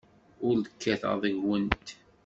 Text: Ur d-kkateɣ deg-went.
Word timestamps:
Ur 0.47 0.55
d-kkateɣ 0.59 1.13
deg-went. 1.23 1.87